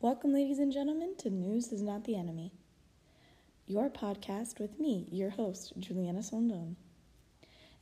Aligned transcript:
Welcome, 0.00 0.32
ladies 0.32 0.60
and 0.60 0.72
gentlemen, 0.72 1.16
to 1.18 1.28
News 1.28 1.72
is 1.72 1.82
Not 1.82 2.04
the 2.04 2.14
Enemy, 2.14 2.52
your 3.66 3.90
podcast 3.90 4.60
with 4.60 4.78
me, 4.78 5.08
your 5.10 5.30
host, 5.30 5.72
Juliana 5.76 6.22
Sondon. 6.22 6.76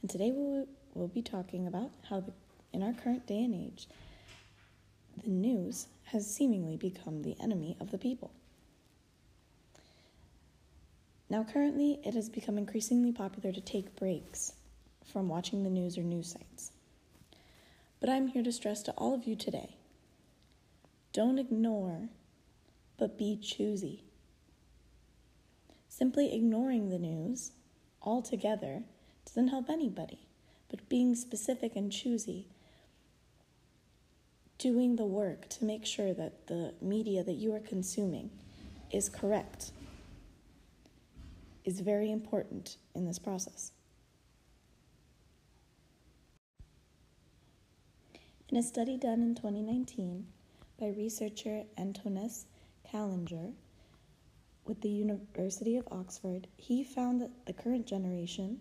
And 0.01 0.11
today 0.11 0.33
we'll, 0.35 0.67
we'll 0.95 1.09
be 1.09 1.21
talking 1.21 1.67
about 1.67 1.91
how, 2.09 2.21
the, 2.21 2.33
in 2.73 2.83
our 2.83 2.95
current 2.95 3.27
day 3.27 3.45
and 3.45 3.55
age, 3.55 3.87
the 5.23 5.29
news 5.29 5.89
has 6.05 6.27
seemingly 6.27 6.79
become 6.79 7.21
the 7.21 7.37
enemy 7.39 7.77
of 7.81 7.91
the 7.91 7.99
people. 7.99 8.31
Now, 11.29 11.45
currently, 11.45 12.01
it 12.03 12.15
has 12.15 12.31
become 12.31 12.57
increasingly 12.57 13.13
popular 13.13 13.53
to 13.53 13.61
take 13.61 13.95
breaks 13.95 14.55
from 15.05 15.29
watching 15.29 15.65
the 15.65 15.71
news 15.71 15.99
or 15.99 16.03
news 16.03 16.33
sites. 16.33 16.73
But 18.01 18.09
I'm 18.09 18.29
here 18.29 18.43
to 18.43 18.53
stress 18.53 18.83
to 18.85 18.93
all 18.93 19.13
of 19.13 19.27
you 19.27 19.37
today 19.37 19.76
don't 21.17 21.39
ignore, 21.39 22.11
but 22.99 23.17
be 23.17 23.39
choosy. 23.43 24.05
Simply 25.89 26.35
ignoring 26.35 26.91
the 26.91 26.99
news 26.99 27.53
altogether 28.03 28.83
doesn't 29.25 29.49
help 29.49 29.71
anybody, 29.71 30.29
but 30.69 30.87
being 30.91 31.15
specific 31.15 31.75
and 31.75 31.91
choosy, 31.91 32.49
doing 34.59 34.97
the 34.97 35.07
work 35.07 35.49
to 35.49 35.65
make 35.65 35.87
sure 35.87 36.13
that 36.13 36.49
the 36.49 36.75
media 36.83 37.25
that 37.25 37.37
you 37.37 37.55
are 37.55 37.61
consuming 37.61 38.29
is 38.93 39.09
correct 39.09 39.73
is 41.65 41.81
very 41.81 42.13
important 42.13 42.77
in 42.95 43.07
this 43.07 43.19
process. 43.19 43.73
In 48.51 48.59
a 48.59 48.63
study 48.63 48.99
done 48.99 49.23
in 49.23 49.35
2019, 49.35 50.27
by 50.79 50.89
researcher 50.89 51.65
Antonis 51.79 52.45
Callender 52.91 53.53
with 54.67 54.81
the 54.83 54.91
University 54.91 55.77
of 55.77 55.89
Oxford, 55.91 56.47
he 56.57 56.85
found 56.85 57.21
that 57.21 57.47
the 57.47 57.53
current 57.53 57.87
generation 57.87 58.61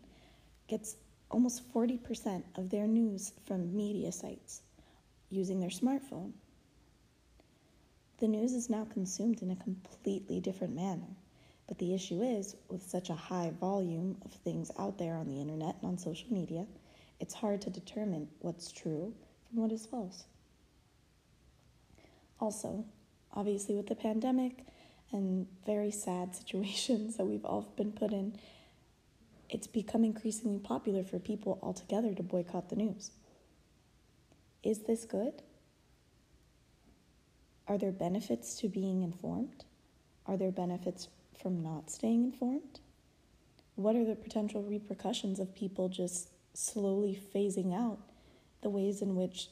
gets 0.67 0.95
almost 1.30 1.72
40% 1.73 2.44
of 2.55 2.69
their 2.69 2.88
news 2.88 3.33
from 3.45 3.75
media 3.75 4.11
sites 4.11 4.61
using 5.30 5.59
their 5.59 5.69
smartphone. 5.69 6.31
The 8.19 8.27
news 8.27 8.53
is 8.53 8.69
now 8.69 8.85
consumed 8.85 9.41
in 9.41 9.52
a 9.52 9.55
completely 9.57 10.39
different 10.39 10.73
manner. 10.73 11.17
But 11.67 11.79
the 11.79 11.94
issue 11.94 12.22
is, 12.22 12.55
with 12.69 12.88
such 12.88 13.09
a 13.09 13.16
high 13.16 13.52
volume 13.59 14.17
of 14.23 14.31
things 14.31 14.72
out 14.77 14.97
there 14.97 15.16
on 15.16 15.27
the 15.27 15.41
internet 15.41 15.75
and 15.81 15.91
on 15.91 15.97
social 15.97 16.31
media, 16.31 16.66
it's 17.19 17.33
hard 17.33 17.61
to 17.61 17.69
determine 17.69 18.29
what's 18.39 18.72
true 18.72 19.13
from 19.50 19.61
what 19.61 19.72
is 19.72 19.85
false. 19.85 20.25
Also, 22.39 22.86
obviously, 23.33 23.75
with 23.75 23.88
the 23.88 23.95
pandemic 23.95 24.66
and 25.11 25.47
very 25.66 25.91
sad 25.91 26.36
situations 26.41 27.17
that 27.17 27.25
we've 27.25 27.45
all 27.45 27.73
been 27.75 27.91
put 27.91 28.11
in, 28.11 28.38
it's 29.50 29.67
become 29.67 30.03
increasingly 30.03 30.59
popular 30.59 31.03
for 31.03 31.19
people 31.19 31.59
altogether 31.61 32.13
to 32.13 32.23
boycott 32.23 32.69
the 32.69 32.75
news. 32.75 33.11
Is 34.63 34.80
this 34.80 35.06
good? 35.06 35.44
Are 37.67 37.78
there 37.78 37.91
benefits 37.91 38.56
to 38.56 38.69
being 38.69 39.03
informed? 39.03 39.63
Are 40.25 40.38
there 40.38 40.52
benefits 40.52 41.08
from 41.39 41.61
not 41.61 41.89
staying 41.89 42.25
informed? 42.25 42.80
What 43.75 43.95
are 43.95 44.06
the 44.06 44.16
potential 44.16 44.63
repercussions 44.63 45.39
of 45.39 45.53
people 45.56 45.89
just 45.89 46.30
slowly 46.53 47.19
phasing 47.33 47.73
out 47.75 48.00
the 48.61 48.69
ways 48.69 49.02
in 49.02 49.16
which 49.16 49.50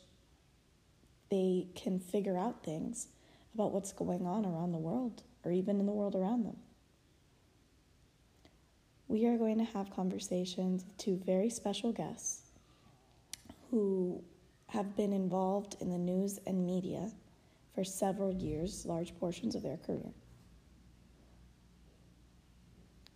they 1.33 1.65
can 1.73 1.99
figure 1.99 2.37
out 2.37 2.63
things 2.63 3.07
about 3.55 3.71
what's 3.71 3.91
going 3.91 4.27
on 4.27 4.45
around 4.45 4.71
the 4.71 4.77
world 4.77 5.23
or 5.43 5.51
even 5.51 5.79
in 5.79 5.87
the 5.87 5.91
world 5.91 6.13
around 6.13 6.45
them. 6.45 6.57
We 9.07 9.25
are 9.25 9.35
going 9.35 9.57
to 9.57 9.63
have 9.63 9.89
conversations 9.89 10.85
with 10.85 10.95
two 10.99 11.19
very 11.25 11.49
special 11.49 11.91
guests 11.91 12.51
who 13.71 14.23
have 14.67 14.95
been 14.95 15.11
involved 15.11 15.75
in 15.81 15.89
the 15.89 15.97
news 15.97 16.39
and 16.45 16.67
media 16.67 17.09
for 17.73 17.83
several 17.83 18.31
years, 18.31 18.85
large 18.85 19.17
portions 19.19 19.55
of 19.55 19.63
their 19.63 19.77
career. 19.77 20.13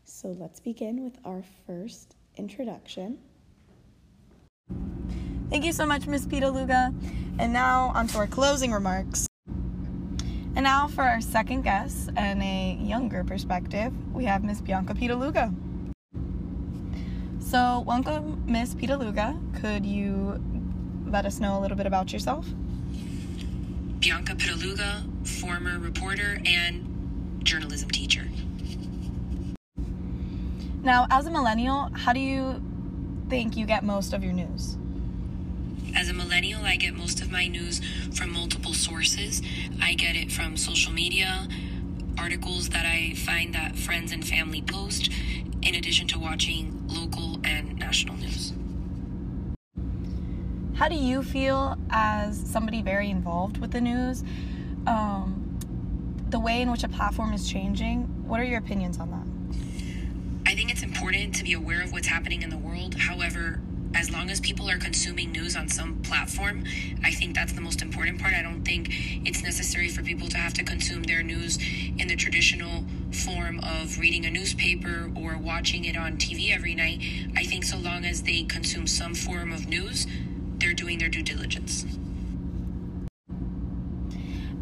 So 0.06 0.30
let's 0.30 0.60
begin 0.60 1.04
with 1.04 1.20
our 1.24 1.44
first 1.68 2.16
introduction. 2.36 3.20
Thank 5.52 5.66
you 5.66 5.72
so 5.72 5.86
much, 5.86 6.08
Ms. 6.08 6.26
Pitaluga. 6.26 6.92
And 7.40 7.54
now 7.54 7.92
on 7.94 8.08
to 8.08 8.18
our 8.18 8.28
closing 8.28 8.72
remarks. 8.72 9.28
And 9.48 10.64
now 10.64 10.88
for 10.88 11.04
our 11.04 11.22
second 11.22 11.62
guest 11.62 12.10
and 12.16 12.42
a 12.42 12.80
younger 12.82 13.24
perspective, 13.24 13.94
we 14.12 14.26
have 14.26 14.44
Miss 14.44 14.60
Bianca 14.60 14.96
Pitaluga. 14.96 15.54
So, 17.40 17.84
welcome, 17.86 18.44
Miss 18.48 18.74
Pitaluga. 18.74 19.40
Could 19.62 19.86
you 19.86 20.44
let 21.06 21.26
us 21.26 21.40
know 21.40 21.58
a 21.58 21.62
little 21.62 21.78
bit 21.78 21.86
about 21.86 22.12
yourself? 22.12 22.48
Bianca 24.00 24.34
Pitaluga, 24.34 25.04
former 25.26 25.78
reporter 25.78 26.42
and 26.44 27.46
journalism 27.46 27.90
teacher. 27.92 28.28
Now, 30.82 31.06
as 31.12 31.28
a 31.28 31.30
millennial, 31.30 31.90
how 31.94 32.14
do 32.14 32.20
you 32.20 32.62
think 33.30 33.56
you 33.56 33.68
get 33.68 33.84
most 33.84 34.14
of 34.14 34.24
your 34.24 34.34
news? 34.34 34.78
As 35.96 36.10
a 36.10 36.14
millennial, 36.14 36.64
I 36.64 36.76
get 36.76 36.94
most 36.94 37.22
of 37.22 37.32
my 37.32 37.48
news 37.48 37.82
from 38.14 38.32
multiple 38.32 38.74
sources. 38.74 39.42
I 39.82 39.94
get 39.94 40.16
it 40.16 40.32
from 40.32 40.58
social 40.58 40.92
media, 40.92 41.48
articles 42.18 42.70
that 42.70 42.86
I 42.86 43.14
find 43.16 43.54
that 43.56 43.76
friends 43.76 44.12
and 44.12 44.26
family 44.26 44.62
post, 44.62 45.10
in 45.62 45.76
addition 45.76 46.08
to 46.10 46.20
watching 46.20 46.84
local 46.88 47.40
and 47.44 47.78
national 47.78 48.16
news. 48.18 48.54
How 50.76 50.88
do 50.88 50.96
you 50.96 51.24
feel 51.24 51.78
as 51.90 52.40
somebody 52.40 52.82
very 52.82 53.10
involved 53.10 53.58
with 53.58 53.72
the 53.72 53.82
news? 53.82 54.24
Um, 54.86 55.58
the 56.30 56.40
way 56.40 56.62
in 56.62 56.70
which 56.70 56.84
a 56.84 56.90
platform 56.90 57.34
is 57.34 57.50
changing, 57.50 58.04
what 58.28 58.40
are 58.40 58.44
your 58.44 58.60
opinions 58.60 59.00
on 59.00 59.10
that? 59.12 60.50
I 60.50 60.56
think 60.56 60.70
it's 60.70 60.84
important 60.84 61.36
to 61.36 61.44
be 61.44 61.54
aware 61.54 61.82
of 61.82 61.92
what's 61.92 62.08
happening 62.08 62.42
in 62.42 62.50
the 62.50 62.58
world. 62.58 62.96
However, 62.96 63.60
as 63.96 64.12
long 64.12 64.30
as 64.30 64.40
people 64.40 64.70
are 64.70 64.78
consuming 64.78 65.32
news 65.32 65.56
on 65.56 65.68
some 65.70 66.02
platform, 66.02 66.64
I 67.04 67.12
think 67.12 67.36
that's 67.36 67.54
the 67.54 67.62
most 67.62 67.82
important 67.82 68.20
part. 68.22 68.34
I 68.34 68.42
don't 68.42 68.64
think 68.64 68.90
it's 69.26 69.44
necessary 69.44 69.90
for 69.90 70.04
people 70.04 70.28
to 70.30 70.38
have 70.38 70.54
to 70.56 70.64
consume 70.64 71.04
their 71.04 71.24
news 71.24 71.58
in 71.98 72.08
the 72.08 72.16
traditional 72.16 72.86
form 73.12 73.60
of 73.60 74.00
reading 74.00 74.26
a 74.26 74.30
newspaper 74.30 75.12
or 75.16 75.38
watching 75.38 75.86
it 75.86 75.98
on 75.98 76.18
TV 76.18 76.54
every 76.54 76.76
night. 76.76 77.02
I 77.36 77.44
think 77.44 77.64
so 77.64 77.78
long 77.78 78.06
as 78.06 78.24
they 78.24 78.44
consume 78.44 78.88
some 78.88 79.16
form 79.16 79.52
of 79.52 79.68
news, 79.68 80.08
they're 80.60 80.74
doing 80.74 81.00
their 81.00 81.10
due 81.10 81.24
diligence. 81.24 81.86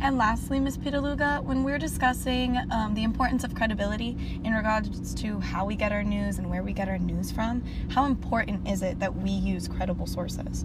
And 0.06 0.20
lastly, 0.20 0.60
Ms. 0.60 0.78
Pitaluga, 0.78 1.44
when 1.44 1.64
we're 1.64 1.80
discussing 1.80 2.60
um, 2.70 2.94
the 2.94 3.04
importance 3.04 3.44
of 3.44 3.56
credibility 3.56 4.16
in 4.44 4.54
regards 4.54 5.16
to 5.16 5.40
how 5.40 5.66
we 5.66 5.76
get 5.76 5.92
our 5.92 6.04
news 6.04 6.38
and 6.38 6.48
where 6.48 6.62
we 6.62 6.74
get 6.74 6.88
our 6.88 7.00
news 7.00 7.32
from, 7.32 7.64
how 7.90 8.06
important 8.06 8.70
is 8.70 8.84
it 8.84 9.00
that 9.00 9.16
we 9.16 9.32
use 9.32 9.68
credible 9.68 10.06
sources? 10.06 10.64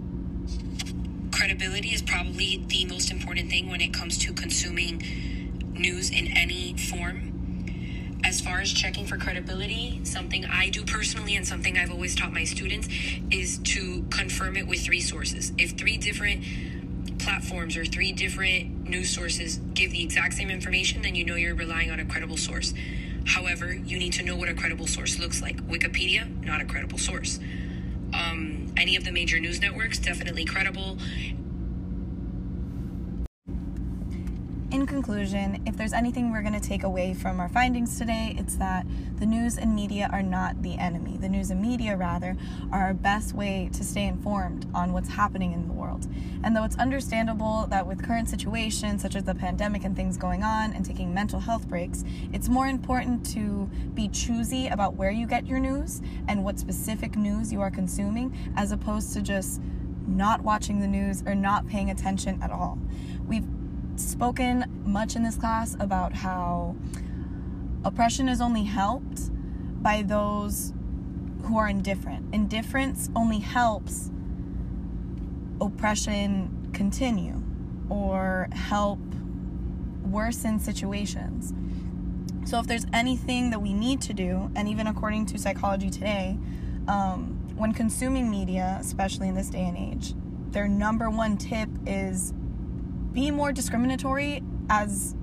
Credibility 1.31 1.89
is 1.89 2.03
probably 2.03 2.63
the 2.67 2.85
most 2.85 3.09
important 3.09 3.49
thing 3.49 3.67
when 3.67 3.81
it 3.81 3.91
comes 3.91 4.19
to 4.19 4.31
consuming 4.31 5.01
news 5.73 6.11
in 6.11 6.27
any 6.37 6.77
form. 6.77 8.19
As 8.23 8.41
far 8.41 8.59
as 8.59 8.71
checking 8.71 9.07
for 9.07 9.17
credibility, 9.17 10.01
something 10.03 10.45
I 10.45 10.69
do 10.69 10.85
personally 10.85 11.35
and 11.35 11.47
something 11.47 11.79
I've 11.79 11.89
always 11.89 12.13
taught 12.15 12.31
my 12.31 12.43
students 12.43 12.87
is 13.31 13.57
to 13.57 14.05
confirm 14.11 14.55
it 14.55 14.67
with 14.67 14.85
three 14.85 15.01
sources. 15.01 15.51
If 15.57 15.79
three 15.79 15.97
different 15.97 16.43
platforms 17.21 17.77
or 17.77 17.85
three 17.85 18.11
different 18.11 18.80
news 18.83 19.09
sources 19.09 19.57
give 19.73 19.91
the 19.91 20.03
exact 20.03 20.33
same 20.33 20.49
information, 20.49 21.01
then 21.01 21.15
you 21.15 21.25
know 21.25 21.35
you're 21.35 21.55
relying 21.55 21.91
on 21.91 21.99
a 21.99 22.05
credible 22.05 22.37
source. 22.37 22.73
However, 23.25 23.73
you 23.73 23.99
need 23.99 24.13
to 24.13 24.23
know 24.23 24.35
what 24.35 24.49
a 24.49 24.53
credible 24.53 24.87
source 24.87 25.19
looks 25.19 25.41
like. 25.41 25.57
Wikipedia, 25.67 26.27
not 26.43 26.61
a 26.61 26.65
credible 26.65 26.97
source. 26.97 27.39
Um, 28.13 28.73
any 28.77 28.95
of 28.95 29.03
the 29.03 29.11
major 29.11 29.39
news 29.39 29.61
networks, 29.61 29.99
definitely 29.99 30.45
credible. 30.45 30.97
Conclusion, 34.91 35.63
if 35.65 35.77
there's 35.77 35.93
anything 35.93 36.31
we're 36.31 36.41
going 36.41 36.53
to 36.53 36.59
take 36.59 36.83
away 36.83 37.13
from 37.13 37.39
our 37.39 37.47
findings 37.47 37.97
today, 37.97 38.35
it's 38.37 38.57
that 38.57 38.85
the 39.19 39.25
news 39.25 39.57
and 39.57 39.73
media 39.73 40.09
are 40.11 40.21
not 40.21 40.61
the 40.63 40.77
enemy. 40.77 41.15
The 41.17 41.29
news 41.29 41.49
and 41.49 41.61
media, 41.61 41.95
rather, 41.95 42.35
are 42.73 42.87
our 42.87 42.93
best 42.93 43.33
way 43.33 43.69
to 43.71 43.85
stay 43.85 44.05
informed 44.05 44.67
on 44.73 44.91
what's 44.91 45.07
happening 45.07 45.53
in 45.53 45.65
the 45.65 45.73
world. 45.73 46.07
And 46.43 46.53
though 46.53 46.65
it's 46.65 46.75
understandable 46.75 47.67
that 47.69 47.87
with 47.87 48.03
current 48.03 48.27
situations 48.27 49.01
such 49.01 49.15
as 49.15 49.23
the 49.23 49.33
pandemic 49.33 49.85
and 49.85 49.95
things 49.95 50.17
going 50.17 50.43
on 50.43 50.73
and 50.73 50.85
taking 50.85 51.13
mental 51.13 51.39
health 51.39 51.69
breaks, 51.69 52.03
it's 52.33 52.49
more 52.49 52.67
important 52.67 53.25
to 53.27 53.69
be 53.93 54.09
choosy 54.09 54.67
about 54.67 54.95
where 54.95 55.11
you 55.11 55.25
get 55.25 55.47
your 55.47 55.59
news 55.59 56.01
and 56.27 56.43
what 56.43 56.59
specific 56.59 57.15
news 57.15 57.53
you 57.53 57.61
are 57.61 57.71
consuming 57.71 58.35
as 58.57 58.73
opposed 58.73 59.13
to 59.13 59.21
just 59.21 59.61
not 60.05 60.41
watching 60.41 60.81
the 60.81 60.87
news 60.87 61.23
or 61.25 61.33
not 61.33 61.65
paying 61.65 61.89
attention 61.89 62.43
at 62.43 62.51
all. 62.51 62.77
We've 63.25 63.47
spoken 63.95 64.70
much 64.85 65.15
in 65.15 65.23
this 65.23 65.35
class 65.35 65.75
about 65.79 66.13
how 66.13 66.75
oppression 67.83 68.29
is 68.29 68.41
only 68.41 68.63
helped 68.63 69.29
by 69.81 70.01
those 70.01 70.73
who 71.43 71.57
are 71.57 71.67
indifferent. 71.67 72.33
Indifference 72.33 73.09
only 73.15 73.39
helps 73.39 74.09
oppression 75.59 76.69
continue 76.73 77.41
or 77.89 78.47
help 78.51 78.99
worsen 80.03 80.59
situations. 80.59 81.53
So, 82.45 82.59
if 82.59 82.67
there's 82.67 82.85
anything 82.91 83.51
that 83.51 83.59
we 83.61 83.73
need 83.73 84.01
to 84.01 84.13
do, 84.13 84.51
and 84.55 84.67
even 84.67 84.87
according 84.87 85.27
to 85.27 85.37
Psychology 85.37 85.89
Today, 85.89 86.37
um, 86.87 87.37
when 87.55 87.73
consuming 87.73 88.29
media, 88.29 88.77
especially 88.81 89.27
in 89.27 89.35
this 89.35 89.49
day 89.49 89.63
and 89.63 89.77
age, 89.77 90.13
their 90.49 90.67
number 90.67 91.09
one 91.09 91.37
tip 91.37 91.69
is 91.85 92.33
be 93.13 93.29
more 93.29 93.51
discriminatory 93.51 94.41
as 94.71 95.13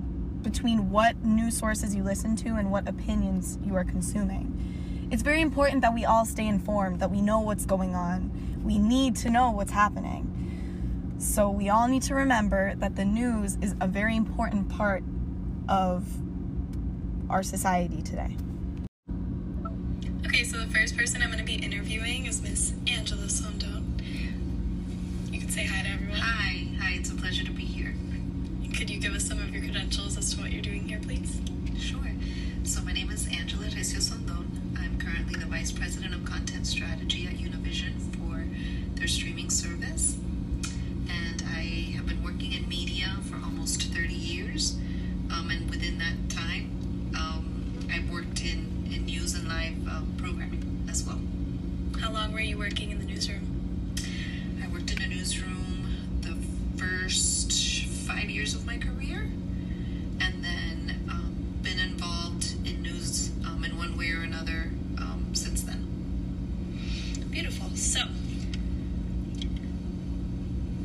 between 0.43 0.91
what 0.91 1.25
news 1.25 1.57
sources 1.57 1.95
you 1.95 2.03
listen 2.03 2.35
to 2.35 2.49
and 2.49 2.71
what 2.71 2.87
opinions 2.87 3.57
you 3.65 3.75
are 3.75 3.83
consuming. 3.83 5.07
It's 5.11 5.23
very 5.23 5.41
important 5.41 5.81
that 5.81 5.93
we 5.93 6.05
all 6.05 6.23
stay 6.23 6.45
informed, 6.45 6.99
that 6.99 7.09
we 7.09 7.19
know 7.19 7.39
what's 7.39 7.65
going 7.65 7.95
on. 7.95 8.31
We 8.63 8.77
need 8.77 9.15
to 9.17 9.29
know 9.31 9.49
what's 9.49 9.71
happening. 9.71 11.15
So 11.17 11.49
we 11.49 11.67
all 11.67 11.87
need 11.87 12.03
to 12.03 12.13
remember 12.13 12.75
that 12.75 12.95
the 12.95 13.03
news 13.03 13.57
is 13.59 13.73
a 13.81 13.87
very 13.87 14.15
important 14.15 14.69
part 14.69 15.03
of 15.67 16.07
our 17.27 17.41
society 17.41 18.03
today. 18.03 18.37
Okay, 20.27 20.43
so 20.43 20.59
the 20.59 20.71
first 20.71 20.95
person 20.95 21.23
I'm 21.23 21.29
going 21.29 21.39
to 21.39 21.43
be 21.43 21.55
interviewing 21.55 22.27
is 22.27 22.39
Miss 22.39 22.73
Angela 22.87 23.27
Sondon. 23.29 23.99
You 25.31 25.39
can 25.39 25.49
say 25.49 25.65
hi 25.65 25.81
to 25.81 25.89
everyone. 25.89 26.19
Hi, 26.19 26.67
hi, 26.79 26.93
it's 26.93 27.09
a 27.09 27.15
pleasure 27.15 27.43
to 27.45 27.51
be 27.51 27.65
here. 27.65 27.95
Could 28.79 28.89
you 28.89 29.01
give 29.01 29.13
us 29.13 29.25
some 29.27 29.39
of 29.39 29.53
your 29.53 29.61
credentials 29.61 30.17
as 30.17 30.33
to 30.33 30.41
what 30.41 30.51
you're 30.53 30.61
doing 30.61 30.87
here, 30.87 31.01
please? 31.01 31.41
Sure. 31.77 31.99
So, 32.63 32.81
my 32.81 32.93
name 32.93 33.11
is 33.11 33.27
Angela 33.27 33.65
Recio 33.65 33.99
Sondon. 34.01 34.45
I'm 34.77 34.97
currently 34.97 35.37
the 35.37 35.47
Vice 35.47 35.73
President 35.73 36.13
of 36.13 36.23
Content 36.23 36.65
Strategy 36.65 37.27
at 37.27 37.33
Univision 37.33 37.99
for 38.15 38.45
their 38.97 39.09
streaming 39.09 39.49
service. 39.49 40.15
Another 64.39 64.71
um, 64.97 65.27
since 65.33 65.63
then. 65.63 65.85
Beautiful. 67.29 67.69
So, 67.75 68.01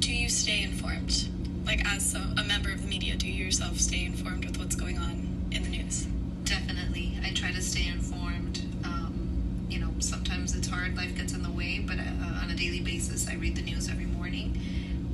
do 0.00 0.12
you 0.12 0.28
stay 0.28 0.62
informed? 0.62 1.28
Like, 1.64 1.84
as 1.86 2.14
a, 2.14 2.34
a 2.38 2.44
member 2.44 2.70
of 2.70 2.82
the 2.82 2.88
media, 2.88 3.16
do 3.16 3.26
you 3.28 3.44
yourself 3.44 3.78
stay 3.78 4.04
informed 4.04 4.44
with 4.44 4.58
what's 4.58 4.76
going 4.76 4.98
on 4.98 5.48
in 5.50 5.62
the 5.62 5.68
news? 5.68 6.06
Definitely, 6.44 7.18
I 7.24 7.30
try 7.30 7.52
to 7.52 7.62
stay 7.62 7.86
informed. 7.88 8.62
Um, 8.84 9.66
you 9.70 9.78
know, 9.78 9.90
sometimes 10.00 10.54
it's 10.54 10.68
hard; 10.68 10.96
life 10.96 11.14
gets 11.16 11.32
in 11.32 11.42
the 11.42 11.50
way. 11.50 11.78
But 11.78 11.98
uh, 11.98 12.42
on 12.42 12.50
a 12.50 12.54
daily 12.56 12.80
basis, 12.80 13.28
I 13.28 13.34
read 13.34 13.56
the 13.56 13.62
news 13.62 13.88
every 13.88 14.06
morning, 14.06 14.60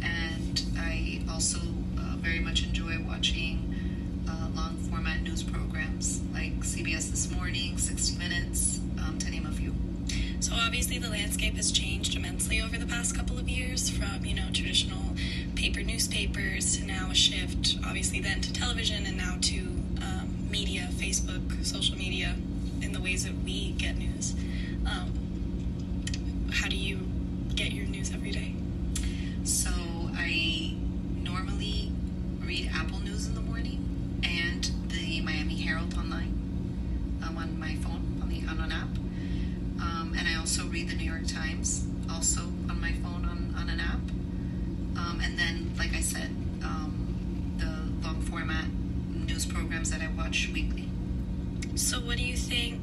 and 0.03 0.63
I 0.79 1.23
also 1.31 1.59
uh, 1.99 2.17
very 2.17 2.41
much 2.41 2.65
enjoy 2.65 2.99
watching 3.07 3.70
news 5.31 5.43
programs 5.45 6.21
like 6.33 6.59
CBS 6.61 7.11
This 7.11 7.31
Morning, 7.31 7.79
60 7.79 8.19
Minutes, 8.19 8.81
um, 8.99 9.17
to 9.21 9.31
name 9.31 9.47
a 9.47 9.53
few. 9.53 9.77
So 10.41 10.55
obviously 10.57 10.99
the 10.99 11.09
landscape 11.09 11.55
has 11.55 11.71
changed 11.71 12.17
immensely 12.17 12.61
over 12.61 12.77
the 12.77 12.87
past 12.87 13.15
couple 13.15 13.39
of 13.39 13.49
years 13.49 13.89
from, 13.89 14.25
you 14.25 14.35
know, 14.35 14.49
traditional 14.53 15.15
paper 15.55 15.83
newspapers 15.83 16.77
to 16.79 16.85
now 16.85 17.11
a 17.13 17.15
shift, 17.15 17.77
obviously 17.87 18.21
then 18.21 18.41
to 18.41 18.53
television 18.53 19.07
and 19.07 19.17
now 19.17 19.37
to 19.43 19.59
um, 20.03 20.49
media, 20.51 20.89
Facebook, 20.95 21.65
social 21.65 21.97
media, 21.97 22.35
in 22.83 22.93
the 22.93 23.01
ways 23.01 23.23
that 23.25 23.35
we 23.45 23.71
get 23.73 23.97
news. 23.97 24.35
Um, 24.85 25.13
Also 42.11 42.41
on 42.69 42.81
my 42.81 42.93
phone 43.03 43.25
on, 43.25 43.55
on 43.57 43.69
an 43.71 43.81
app, 43.81 44.05
um, 45.01 45.21
and 45.23 45.39
then 45.39 45.73
like 45.79 45.95
I 45.95 46.01
said, 46.01 46.31
um, 46.63 46.93
the 47.59 48.07
long 48.07 48.21
format 48.23 48.67
news 49.27 49.47
programs 49.47 49.91
that 49.91 50.01
I 50.03 50.09
watch 50.17 50.51
weekly. 50.53 50.89
So 51.77 51.99
what 51.99 52.17
do 52.17 52.25
you 52.25 52.37
think 52.37 52.81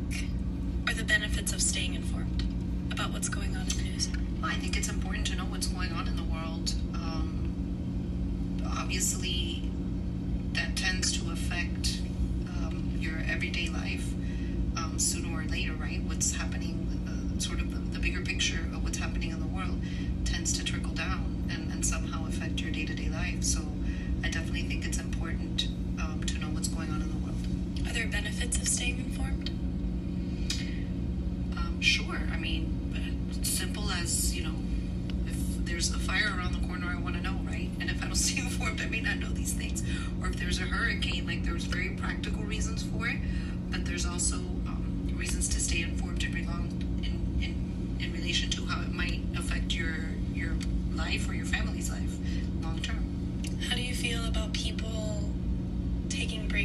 are 0.87 0.93
the 0.93 1.03
benefits 1.03 1.53
of 1.53 1.61
staying 1.61 1.93
informed 1.95 2.43
about 2.91 3.11
what's 3.11 3.29
going 3.29 3.55
on 3.55 3.63
in 3.63 3.77
the 3.77 3.83
news? 3.83 4.09
Well, 4.41 4.51
I 4.51 4.55
think 4.55 4.77
it's 4.77 4.89
important 4.89 5.27
to 5.27 5.35
know 5.35 5.43
what's 5.43 5.67
going 5.67 5.91
on 5.91 6.07
in 6.07 6.15
the 6.15 6.23
world. 6.23 6.73
Um, 6.93 8.61
obviously, 8.77 9.69
that 10.53 10.75
tends 10.75 11.11
to 11.19 11.31
affect 11.31 12.01
um, 12.47 12.91
your 12.99 13.17
everyday 13.29 13.69
life 13.69 14.07
um, 14.77 14.97
sooner 14.97 15.37
or 15.39 15.43
later, 15.45 15.73
right? 15.73 16.01
What's 16.03 16.33
happening, 16.35 16.76
sort 17.41 17.59
of 17.59 17.71
the, 17.71 17.79
the 17.97 17.99
bigger 17.99 18.21
picture 18.21 18.59
of 18.73 18.83
what's 18.83 18.97
happening 18.97 19.31
in 19.31 19.39
the 19.39 19.47
world 19.47 19.81
tends 20.25 20.53
to 20.53 20.63
trickle 20.63 20.93
down 20.93 21.45
and, 21.49 21.71
and 21.71 21.85
somehow 21.85 22.27
affect 22.27 22.59
your 22.61 22.71
day 22.71 22.85
to 22.85 22.93
day 22.93 23.09
life. 23.09 23.43
So 23.43 23.61
I 24.23 24.29
definitely 24.29 24.63
think 24.63 24.85
it's 24.85 24.97
important 24.99 25.67
um, 25.99 26.23
to 26.25 26.39
know 26.39 26.47
what's 26.47 26.67
going 26.67 26.89
on 26.89 27.01
in 27.01 27.09
the 27.09 27.17
world. 27.17 27.87
Are 27.87 27.93
there 27.93 28.07
benefits 28.07 28.57
of 28.57 28.67
staying 28.67 28.97
informed? 28.99 29.49
Um, 31.57 31.77
sure. 31.81 32.19
I 32.31 32.37
mean, 32.37 33.33
simple 33.43 33.89
as 33.91 34.35
you 34.35 34.43
know, 34.43 34.55
if 35.25 35.65
there's 35.65 35.93
a 35.93 35.99
fire 35.99 36.33
around 36.37 36.53
the 36.53 36.67
corner, 36.67 36.87
I 36.87 36.99
want 36.99 37.15
to 37.15 37.21
know, 37.21 37.39
right? 37.45 37.69
And 37.79 37.89
if 37.89 38.01
I 38.01 38.05
don't 38.07 38.15
stay 38.27 38.41
informed, 38.41 38.81
I 38.81 38.87
may 38.87 39.01
not 39.01 39.17
know 39.17 39.29
these 39.29 39.53
things. 39.53 39.83
Or 40.21 40.27
if 40.27 40.37
there's 40.37 40.59
a 40.59 40.63
hurricane, 40.63 41.25
like 41.25 41.43
there's 41.43 41.65
very 41.65 41.89
practical 41.89 42.43
reasons 42.43 42.83
for 42.83 43.07
it, 43.07 43.17
but 43.69 43.85
there's 43.85 44.05
also 44.05 44.37
um, 44.37 45.09
reasons 45.15 45.47
to 45.49 45.59
stay 45.59 45.81
informed 45.81 46.16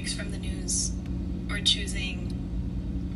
breaks 0.02 0.14
from 0.14 0.32
the 0.32 0.38
news 0.38 0.90
or 1.48 1.60
choosing 1.60 2.26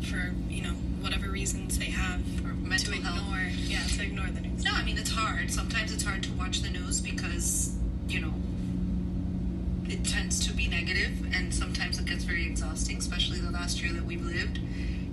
for, 0.08 0.32
you 0.48 0.62
know, 0.62 0.74
whatever 1.00 1.28
reasons 1.28 1.78
they 1.78 1.86
have 1.86 2.20
For 2.40 2.54
mental 2.54 2.94
to 2.94 3.00
health. 3.00 3.22
ignore 3.22 3.50
yeah, 3.56 3.82
to 3.82 4.02
ignore 4.04 4.26
the 4.26 4.40
news? 4.40 4.64
No, 4.64 4.70
I 4.72 4.84
mean 4.84 4.96
it's 4.96 5.10
hard. 5.10 5.50
Sometimes 5.50 5.92
it's 5.92 6.04
hard 6.04 6.22
to 6.22 6.32
watch 6.34 6.62
the 6.62 6.70
news 6.70 7.00
because 7.00 7.74
you 8.08 8.20
know 8.20 8.34
it 9.88 10.04
tends 10.04 10.46
to 10.46 10.52
be 10.52 10.68
negative, 10.68 11.12
and 11.34 11.52
sometimes 11.52 11.98
it 11.98 12.06
gets 12.06 12.22
very 12.22 12.46
exhausting. 12.46 12.98
Especially 12.98 13.40
the 13.40 13.50
last 13.50 13.82
year 13.82 13.92
that 13.92 14.04
we've 14.04 14.24
lived, 14.24 14.60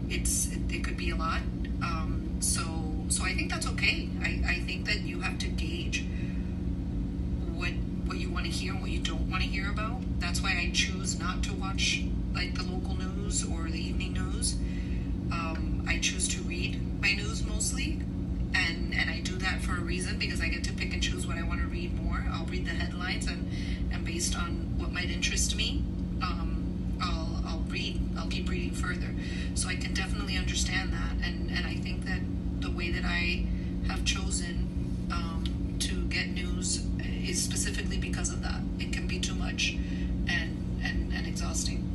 it's 0.10 0.52
it, 0.52 0.60
it 0.70 0.84
could 0.84 0.98
be 0.98 1.10
a 1.10 1.16
lot. 1.16 1.42
Um, 1.82 2.38
so 2.40 2.62
so 3.10 3.24
I 3.24 3.34
think 3.34 3.50
that's 3.50 3.68
okay. 3.70 4.10
I, 4.22 4.42
I 4.48 4.60
think 4.60 4.86
that 4.86 5.02
you 5.02 5.22
have 5.22 5.40
to 5.40 5.48
gauge 5.48 6.06
what 7.56 7.72
what 8.06 8.18
you 8.18 8.30
want 8.30 8.46
to 8.46 8.52
hear 8.52 8.74
and 8.74 8.82
what 8.82 8.92
you 8.92 9.00
don't 9.00 9.13
want 9.34 9.44
to 9.44 9.50
hear 9.50 9.72
about. 9.72 10.00
That's 10.20 10.44
why 10.44 10.52
I 10.52 10.70
choose 10.76 11.20
not 11.20 11.42
to 11.46 11.54
watch 11.54 12.04
like 12.36 12.54
the 12.54 12.62
local 12.62 12.96
news 12.96 13.44
or 13.44 13.68
the 13.68 13.80
evening 13.80 14.14
news. 14.14 14.54
Um, 15.32 15.84
I 15.88 15.98
choose 15.98 16.28
to 16.36 16.42
read 16.44 16.80
my 17.02 17.14
news 17.14 17.44
mostly, 17.44 18.00
and 18.54 18.94
and 18.94 19.10
I 19.10 19.22
do 19.22 19.36
that 19.38 19.64
for 19.64 19.72
a 19.72 19.80
reason 19.80 20.20
because 20.20 20.40
I 20.40 20.50
get 20.50 20.64
to 20.66 20.74
pick 20.74 20.94
and 20.94 21.02
choose 21.02 21.26
what 21.26 21.36
I 21.36 21.42
want 21.42 21.62
to 21.62 21.68
read 21.68 22.00
more. 22.00 22.24
I'll 22.32 22.46
read 22.46 22.68
the 22.68 22.74
headlines 22.76 23.26
and 23.26 23.50
and 23.92 24.06
based 24.06 24.38
on 24.38 24.76
what 24.78 24.92
might 24.92 25.10
interest 25.10 25.56
me, 25.56 25.84
um, 26.22 26.96
I'll 27.02 27.42
I'll 27.44 27.66
read. 27.70 28.00
I'll 28.16 28.30
keep 28.30 28.48
reading 28.48 28.76
further. 28.76 29.16
So 29.56 29.68
I 29.68 29.78
can 29.78 29.96
definitely 29.96 30.38
understand 30.38 30.94
that, 30.94 31.14
and 31.28 31.50
and 31.50 31.66
I 31.66 31.74
think 31.78 32.06
that 32.06 32.22
the 32.60 32.70
way 32.70 32.92
that 32.92 33.04
I 33.04 33.48
have 33.88 34.06
chosen 34.06 35.10
um, 35.12 35.76
to 35.80 36.04
get 36.06 36.28
news 36.30 36.84
is 37.24 37.42
specifically 37.42 37.98
because 37.98 38.30
of 38.30 38.42
that. 38.44 38.62
It 38.80 38.92
can 38.94 39.08
be 39.08 39.20
too 39.20 39.36
much 39.36 39.76
and 40.28 40.80
and 40.84 41.12
and 41.14 41.28
exhausting. 41.28 41.90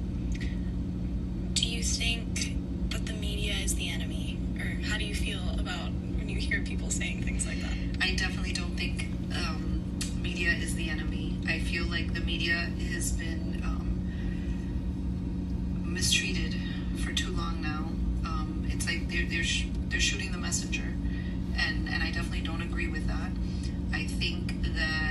Do 1.55 1.69
you 1.69 1.83
think 1.83 2.55
that 2.91 3.07
the 3.07 3.13
media 3.15 3.55
is 3.55 3.75
the 3.75 3.89
enemy? 3.91 4.39
Or 4.59 4.83
how 4.89 4.99
do 4.99 5.05
you 5.05 5.15
feel 5.15 5.41
about 5.59 5.91
when 6.17 6.29
you 6.29 6.39
hear 6.39 6.63
people 6.63 6.91
saying 6.91 7.23
things 7.23 7.47
like 7.47 7.61
that? 7.61 7.73
I 8.01 8.15
definitely 8.15 8.53
don't 8.53 8.77
think 8.77 9.07
um, 9.35 9.99
media 10.21 10.51
is 10.51 10.75
the 10.75 10.89
enemy. 10.89 11.37
I 11.47 11.59
feel 11.61 11.85
like 11.87 12.15
the 12.15 12.21
media 12.21 12.71
has 12.93 13.13
been 13.13 13.63
um, 13.65 13.85
mistreated 15.85 16.55
for 17.05 17.13
too 17.13 17.33
long 17.33 17.61
now. 17.63 17.87
Um, 18.29 18.67
it's 18.71 18.87
like 18.87 19.09
they're 19.09 19.27
they're 19.27 19.45
sh- 19.45 19.67
they're 19.89 20.01
shooting 20.01 20.33
the 20.33 20.39
messenger, 20.39 20.95
and 21.57 21.89
and 21.89 22.03
I 22.03 22.11
definitely 22.11 22.43
don't 22.43 22.63
agree 22.63 22.89
with 22.89 23.07
that. 23.07 23.31
I 23.93 24.05
think 24.07 24.63
that 24.75 25.08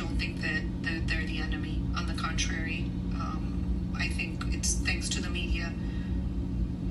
don't 0.00 0.16
think 0.18 0.40
that, 0.40 0.62
that 0.82 1.06
they're 1.06 1.26
the 1.26 1.38
enemy. 1.40 1.82
On 1.96 2.06
the 2.06 2.14
contrary, 2.14 2.90
um, 3.14 3.92
I 3.98 4.08
think 4.08 4.42
it's 4.54 4.74
thanks 4.74 5.08
to 5.10 5.20
the 5.20 5.28
media 5.28 5.72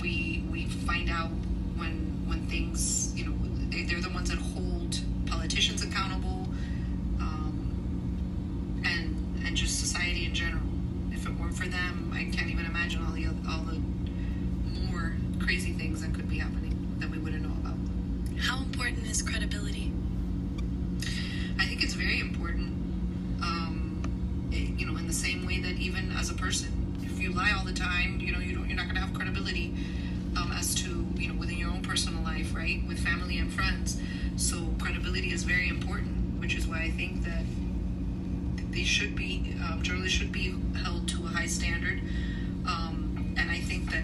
we 0.02 0.44
we 0.52 0.66
find 0.66 1.10
out 1.10 1.30
when 1.76 2.24
when 2.28 2.46
things 2.48 3.12
you 3.16 3.26
know 3.26 3.34
they, 3.70 3.84
they're 3.84 4.02
the 4.02 4.10
ones 4.10 4.30
that 4.30 4.40
hold 4.40 5.00
politicians 5.26 5.84
accountable 5.84 6.48
um, 7.20 8.82
and 8.86 9.46
and 9.46 9.56
just 9.58 9.80
society 9.80 10.26
in 10.26 10.34
general 10.34 10.64
if 11.12 11.26
it 11.28 11.34
weren't 11.40 11.56
for 11.56 11.68
them 11.68 12.12
I 12.14 12.24
can't 12.36 12.50
even 12.50 12.66
imagine 12.66 13.04
all 13.06 13.14
the 13.14 13.28
all 13.50 13.64
the 13.64 13.80
more 14.92 15.14
crazy 15.40 15.74
things 15.74 16.02
that 16.02 16.14
could 16.14 16.30
be 16.30 16.38
happening 16.38 16.96
that 17.00 17.10
we 17.10 17.18
wouldn't 17.18 17.44
know 17.44 17.56
about 17.60 17.78
How 18.40 18.60
important 18.60 19.06
is 19.08 19.22
credibility? 19.22 19.92
I 21.60 21.66
think 21.66 21.84
it's 21.84 21.94
very 21.94 22.20
important. 22.20 22.68
You 24.80 24.86
know, 24.86 24.98
in 24.98 25.08
the 25.08 25.14
same 25.14 25.46
way 25.46 25.60
that 25.60 25.78
even 25.78 26.10
as 26.14 26.30
a 26.30 26.34
person, 26.34 26.96
if 27.04 27.20
you 27.20 27.34
lie 27.34 27.52
all 27.52 27.66
the 27.66 27.74
time, 27.74 28.22
you 28.22 28.32
know, 28.32 28.40
you 28.40 28.56
don't, 28.56 28.68
you're 28.70 28.78
not 28.78 28.86
going 28.86 28.96
to 28.96 29.02
have 29.02 29.14
credibility 29.14 29.74
um, 30.38 30.54
as 30.54 30.74
to 30.76 31.06
you 31.18 31.28
know 31.28 31.34
within 31.38 31.58
your 31.58 31.70
own 31.70 31.82
personal 31.82 32.24
life, 32.24 32.56
right, 32.56 32.82
with 32.88 32.98
family 32.98 33.38
and 33.40 33.52
friends. 33.52 34.00
So 34.38 34.74
credibility 34.80 35.34
is 35.34 35.44
very 35.44 35.68
important, 35.68 36.40
which 36.40 36.56
is 36.56 36.66
why 36.66 36.84
I 36.84 36.92
think 36.92 37.26
that 37.26 37.44
they 38.72 38.86
should 38.86 39.18
be 39.18 39.54
um, 39.70 39.84
journalists 39.84 40.18
should 40.18 40.32
be 40.32 40.56
held 40.82 41.10
to 41.10 41.26
a 41.26 41.28
high 41.28 41.48
standard. 41.48 42.00
Um, 42.66 43.36
and 43.38 43.52
I 43.52 43.60
think 43.60 43.92
that 43.92 44.04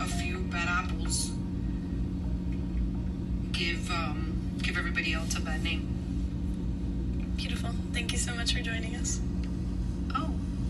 a 0.00 0.06
few 0.06 0.38
bad 0.38 0.68
apples 0.68 1.32
give 3.52 3.90
um, 3.90 4.56
give 4.62 4.78
everybody 4.78 5.12
else 5.12 5.36
a 5.36 5.40
bad 5.40 5.62
name. 5.62 5.86
Beautiful. 7.36 7.70
Thank 7.92 8.12
you 8.12 8.18
so 8.18 8.34
much 8.34 8.54
for 8.54 8.62
joining 8.62 8.96
us. 8.96 9.20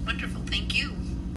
Wonderful. 0.08 0.40
Thank 0.46 0.74
you. 0.74 1.07